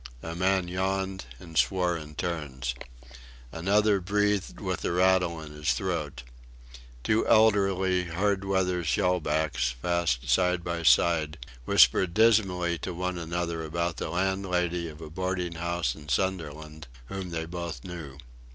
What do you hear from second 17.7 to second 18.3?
knew.